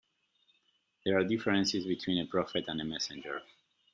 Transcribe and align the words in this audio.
There 1.05 1.15
are 1.19 1.23
differences 1.23 1.85
between 1.85 2.17
a 2.23 2.25
prophet 2.25 2.65
and 2.67 2.81
a 2.81 2.83
messenger. 2.83 3.43